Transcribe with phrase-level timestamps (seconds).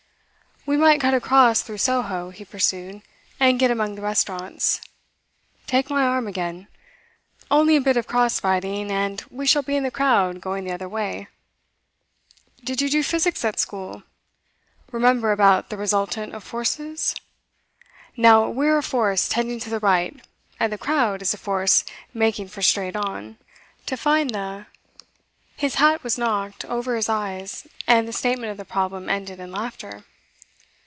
[0.63, 3.01] 'We might cut across through Soho,' he pursued,
[3.39, 4.79] 'and get among the restaurants.
[5.65, 6.67] Take my arm again.
[7.49, 10.71] Only a bit of cross fighting, and we shall be in the crowd going the
[10.71, 11.29] other way.
[12.63, 14.03] Did you do physics at school?
[14.91, 17.15] Remember about the resultant of forces?
[18.15, 20.21] Now we're a force tending to the right,
[20.59, 21.83] and the crowd is a force
[22.13, 23.39] making for straight on;
[23.87, 24.67] to find the'
[25.57, 29.51] His hat was knocked over his eyes, and the statement of the problem ended in
[29.51, 30.03] laughter.